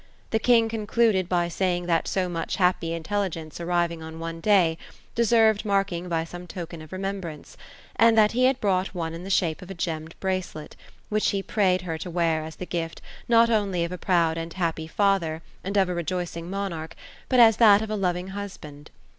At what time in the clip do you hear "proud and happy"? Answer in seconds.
13.99-14.87